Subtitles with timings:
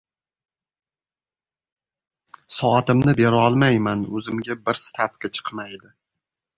[2.59, 5.97] Soatimni berolmayman, oʻzimga bir stavka chiqmaydi.